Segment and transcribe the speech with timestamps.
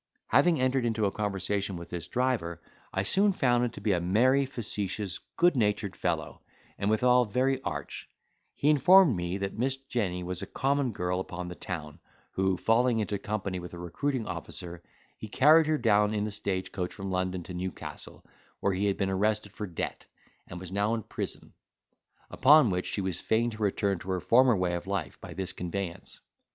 [0.29, 2.59] Having entered into a conversation with this driver,
[2.91, 6.41] I soon found him to be a merry, facetious, good natured fellow,
[6.79, 8.09] and withal very arch;
[8.55, 11.99] he informed me, that Miss Jenny was a common girl upon the town,
[12.31, 14.81] who, falling into company with a recruiting officer,
[15.17, 18.25] he carried her down in the stage coach from London to Newcastle,
[18.59, 20.07] where he had been arrested for debt,
[20.47, 21.53] and was now in prison;
[22.31, 25.53] upon which she was fain to return to her former way of life, by this
[25.53, 26.21] conveyance.